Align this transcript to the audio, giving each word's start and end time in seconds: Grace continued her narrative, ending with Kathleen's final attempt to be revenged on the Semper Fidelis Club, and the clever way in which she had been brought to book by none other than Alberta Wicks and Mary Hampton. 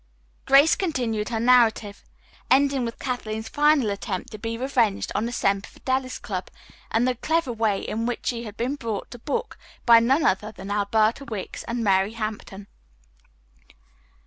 Grace 0.47 0.75
continued 0.75 1.29
her 1.29 1.39
narrative, 1.39 2.03
ending 2.49 2.83
with 2.85 2.97
Kathleen's 2.97 3.47
final 3.47 3.91
attempt 3.91 4.31
to 4.31 4.39
be 4.39 4.57
revenged 4.57 5.11
on 5.13 5.25
the 5.27 5.31
Semper 5.31 5.69
Fidelis 5.69 6.17
Club, 6.17 6.49
and 6.89 7.07
the 7.07 7.13
clever 7.13 7.53
way 7.53 7.79
in 7.81 8.07
which 8.07 8.25
she 8.25 8.43
had 8.45 8.57
been 8.57 8.73
brought 8.77 9.11
to 9.11 9.19
book 9.19 9.59
by 9.85 9.99
none 9.99 10.23
other 10.25 10.51
than 10.51 10.71
Alberta 10.71 11.23
Wicks 11.23 11.63
and 11.65 11.83
Mary 11.83 12.13
Hampton. 12.13 12.65